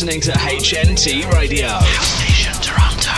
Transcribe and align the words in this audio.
You 0.00 0.06
are 0.06 0.12
listening 0.12 0.32
to 0.32 0.38
HNT 0.38 1.30
Radio. 1.32 1.68
House 1.68 2.06
Station 2.22 2.54
Toronto. 2.62 3.12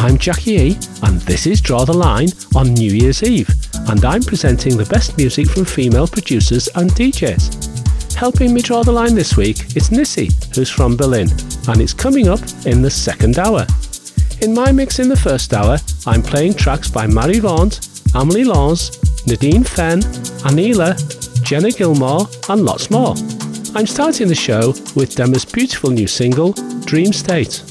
I'm 0.00 0.16
Jackie 0.16 0.52
E, 0.52 0.78
and 1.02 1.20
this 1.22 1.46
is 1.46 1.60
Draw 1.60 1.84
the 1.84 1.92
Line 1.92 2.28
on 2.56 2.72
New 2.72 2.92
Year's 2.92 3.22
Eve, 3.22 3.50
and 3.90 4.02
I'm 4.02 4.22
presenting 4.22 4.78
the 4.78 4.86
best 4.86 5.18
music 5.18 5.50
from 5.50 5.66
female 5.66 6.06
producers 6.06 6.68
and 6.76 6.90
DJs. 6.92 8.14
Helping 8.14 8.54
me 8.54 8.62
draw 8.62 8.82
the 8.84 8.92
line 8.92 9.16
this 9.16 9.36
week 9.36 9.76
is 9.76 9.90
Nissy, 9.90 10.32
who's 10.54 10.70
from 10.70 10.96
Berlin, 10.96 11.28
and 11.68 11.82
it's 11.82 11.92
coming 11.92 12.28
up 12.28 12.40
in 12.64 12.80
the 12.80 12.90
second 12.90 13.38
hour. 13.38 13.66
In 14.40 14.54
my 14.54 14.72
mix 14.72 14.98
in 14.98 15.08
the 15.10 15.16
first 15.16 15.52
hour, 15.52 15.76
I'm 16.06 16.22
playing 16.22 16.54
tracks 16.54 16.88
by 16.88 17.06
Marie 17.06 17.40
Vaunt, 17.40 17.87
Amelie 18.14 18.44
Lens, 18.44 18.98
Nadine 19.26 19.64
Fenn, 19.64 20.00
Anila, 20.42 20.96
Jenna 21.42 21.70
Gilmore, 21.70 22.28
and 22.48 22.62
lots 22.62 22.90
more. 22.90 23.14
I'm 23.74 23.86
starting 23.86 24.28
the 24.28 24.34
show 24.34 24.68
with 24.96 25.14
Dema's 25.14 25.44
beautiful 25.44 25.90
new 25.90 26.06
single, 26.06 26.52
Dream 26.84 27.12
State. 27.12 27.62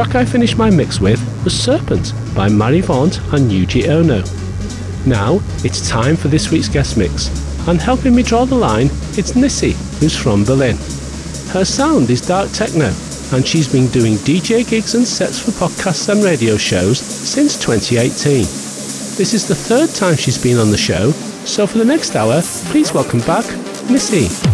Track 0.00 0.14
I 0.14 0.24
finished 0.24 0.56
my 0.56 0.70
mix 0.70 0.98
with 0.98 1.20
was 1.44 1.52
Serpent 1.52 2.14
by 2.34 2.48
Marie 2.48 2.80
Vaunt 2.80 3.18
and 3.34 3.50
Yuji 3.50 3.86
Ono. 3.88 4.22
Now, 5.04 5.40
it's 5.62 5.90
time 5.90 6.16
for 6.16 6.28
this 6.28 6.50
week's 6.50 6.70
guest 6.70 6.96
mix, 6.96 7.28
and 7.68 7.78
helping 7.78 8.14
me 8.14 8.22
draw 8.22 8.46
the 8.46 8.54
line, 8.54 8.86
it's 9.18 9.32
Nissi, 9.32 9.72
who's 10.00 10.16
from 10.16 10.42
Berlin. 10.42 10.78
Her 11.52 11.66
sound 11.66 12.08
is 12.08 12.26
dark 12.26 12.50
techno, 12.52 12.90
and 13.34 13.46
she's 13.46 13.70
been 13.70 13.88
doing 13.88 14.14
DJ 14.14 14.66
gigs 14.66 14.94
and 14.94 15.06
sets 15.06 15.38
for 15.38 15.50
podcasts 15.50 16.08
and 16.08 16.24
radio 16.24 16.56
shows 16.56 16.98
since 16.98 17.58
2018. 17.62 18.40
This 19.18 19.34
is 19.34 19.46
the 19.46 19.54
third 19.54 19.90
time 19.90 20.16
she's 20.16 20.42
been 20.42 20.56
on 20.56 20.70
the 20.70 20.78
show, 20.78 21.10
so 21.44 21.66
for 21.66 21.76
the 21.76 21.84
next 21.84 22.16
hour, 22.16 22.40
please 22.70 22.94
welcome 22.94 23.20
back 23.20 23.44
Nissi. 23.90 24.49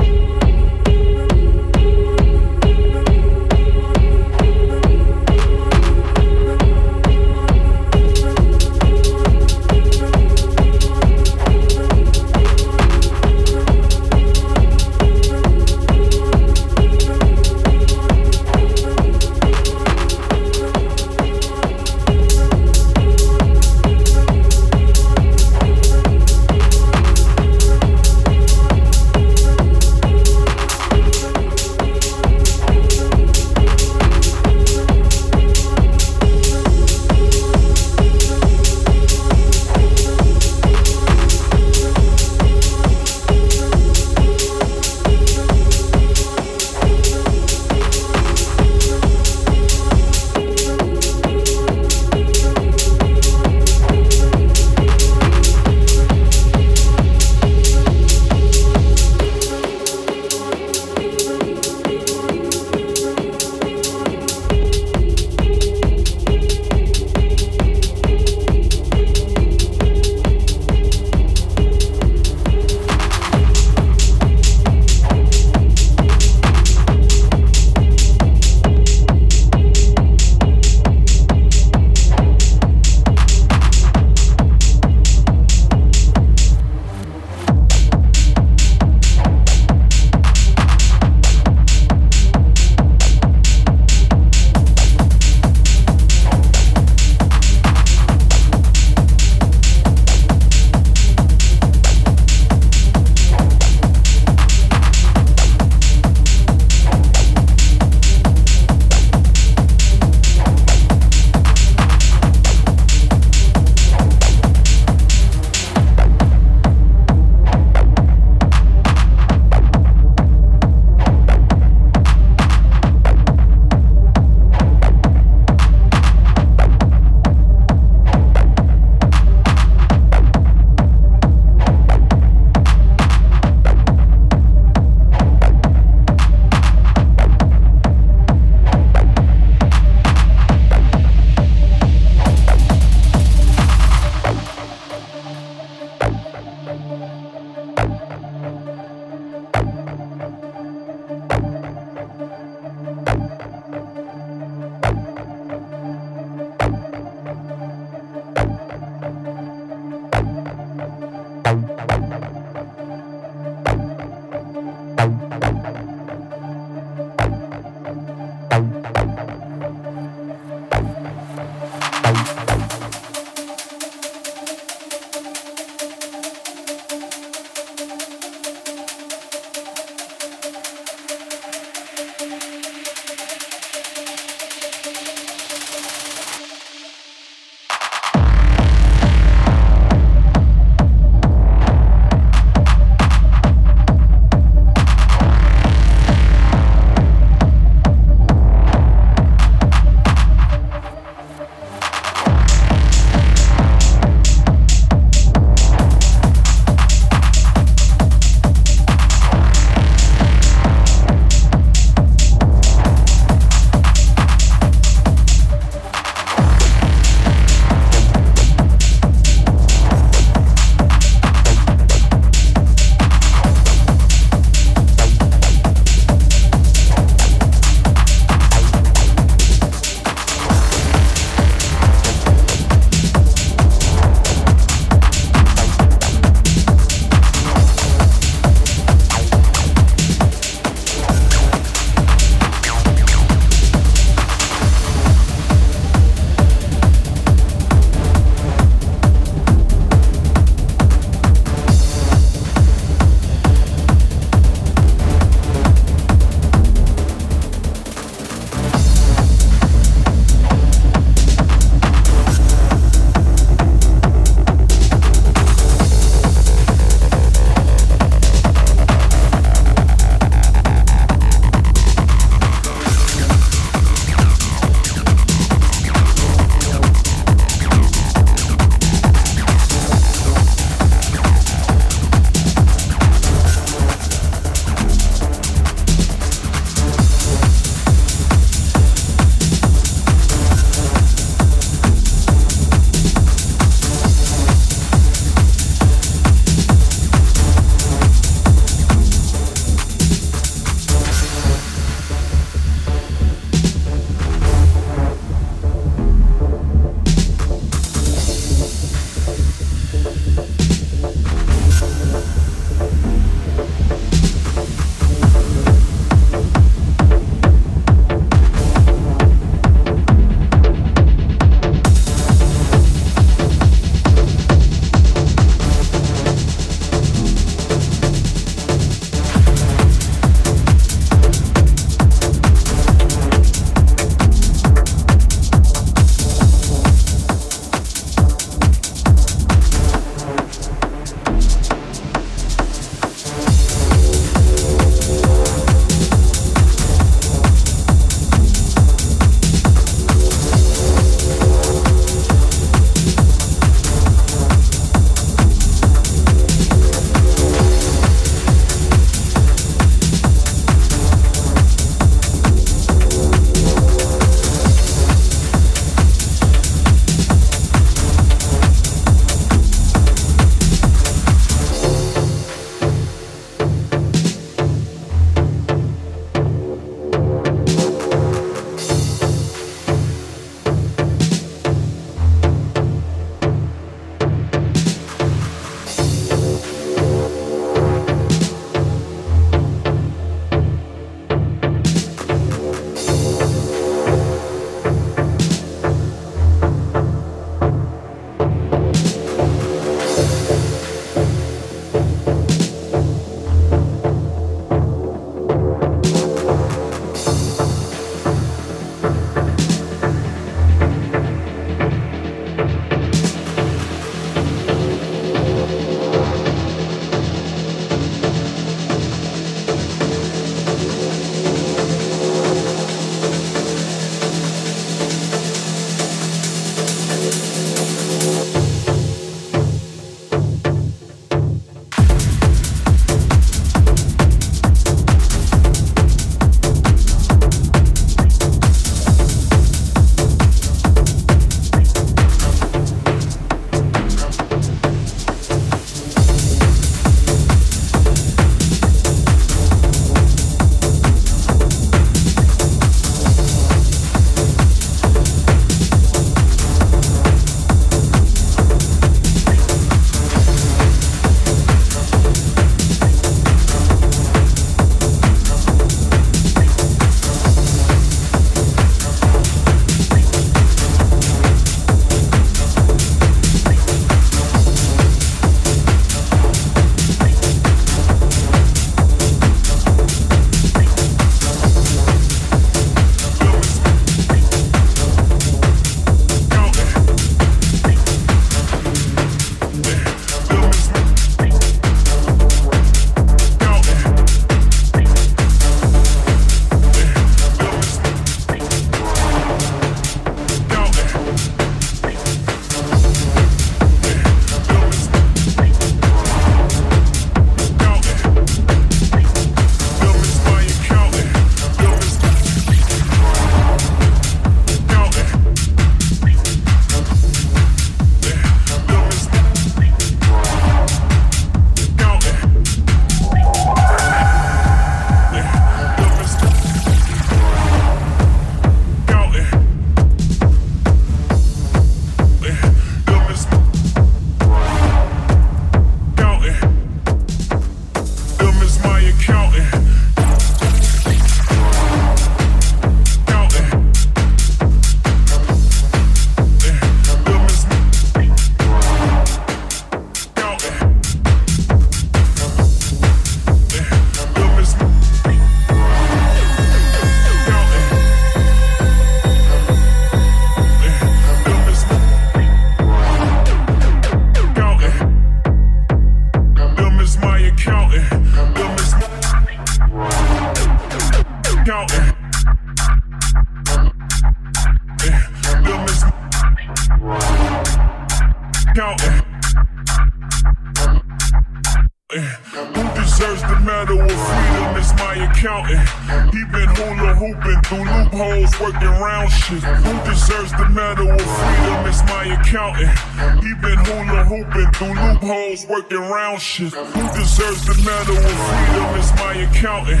Working. 596.58 596.70
Who 596.70 597.18
deserves 597.18 597.64
the 597.66 597.74
medal 597.84 598.16
of 598.16 598.36
freedom 598.48 598.98
is 598.98 599.12
my 599.14 599.34
accountant. 599.46 600.00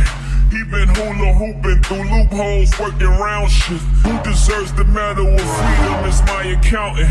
He 0.50 0.64
been 0.64 0.88
hula 0.88 1.32
hooping 1.34 1.82
through 1.82 2.10
loopholes, 2.10 2.78
working 2.78 3.06
round 3.06 3.50
shit. 3.50 3.80
Who 4.02 4.18
deserves 4.22 4.72
the 4.72 4.84
medal 4.84 5.28
of 5.28 5.40
freedom 5.40 6.04
is 6.08 6.20
my 6.22 6.42
accountant. 6.58 7.10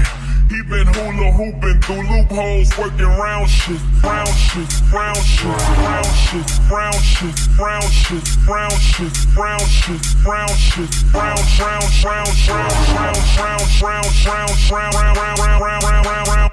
He 0.50 0.62
been 0.64 0.88
hula 0.88 1.32
hooping 1.32 1.82
through 1.82 2.04
loopholes, 2.10 2.76
working 2.78 3.06
round 3.06 3.50
shit, 3.50 3.80
round 4.04 4.28
shit, 4.28 4.68
round 4.92 5.24
shit, 5.24 5.56
round 5.88 6.06
shit, 6.10 6.50
round 6.68 6.96
shit, 7.00 7.38
round 7.60 7.86
shit, 7.86 8.26
round 8.50 8.82
shit, 8.82 9.16
round 9.38 9.70
shit, 9.70 10.04
round 10.26 10.58
shit, 10.58 10.92
round, 11.14 11.40
round, 11.60 11.86
round, 12.04 12.04
round, 12.04 12.34
round, 12.50 12.76
round, 13.00 13.18
round, 13.40 13.68
round, 13.80 14.10
round, 14.20 14.56
round, 14.72 14.96
round, 14.96 15.18
round, 15.18 15.40
round, 15.40 15.84
round, 15.84 16.06
round, 16.06 16.28
round. 16.28 16.49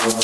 you. 0.03 0.14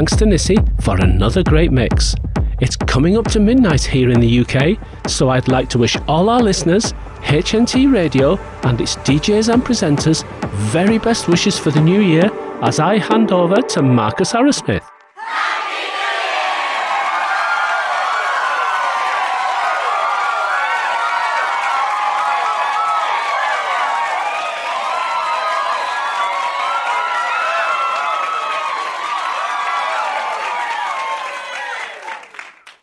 Thanks 0.00 0.16
to 0.16 0.24
Nissi 0.24 0.56
for 0.82 0.98
another 0.98 1.42
great 1.42 1.70
mix. 1.70 2.14
It's 2.58 2.74
coming 2.74 3.18
up 3.18 3.26
to 3.32 3.38
midnight 3.38 3.82
here 3.82 4.08
in 4.08 4.18
the 4.18 4.40
UK, 4.40 4.78
so 5.06 5.28
I'd 5.28 5.48
like 5.48 5.68
to 5.70 5.78
wish 5.78 5.94
all 6.08 6.30
our 6.30 6.40
listeners, 6.40 6.94
HNT 7.20 7.92
Radio, 7.92 8.38
and 8.62 8.80
its 8.80 8.96
DJs 8.96 9.52
and 9.52 9.62
presenters 9.62 10.24
very 10.72 10.96
best 10.96 11.28
wishes 11.28 11.58
for 11.58 11.70
the 11.70 11.82
new 11.82 12.00
year 12.00 12.30
as 12.62 12.80
I 12.80 12.96
hand 12.96 13.30
over 13.30 13.56
to 13.56 13.82
Marcus 13.82 14.32
Arrowsmith. 14.32 14.79